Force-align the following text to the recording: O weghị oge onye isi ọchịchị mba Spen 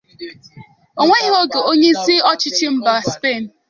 O 1.01 1.03
weghị 1.09 1.31
oge 1.41 1.59
onye 1.71 1.87
isi 1.93 2.15
ọchịchị 2.31 2.65
mba 2.75 2.93
Spen 3.11 3.43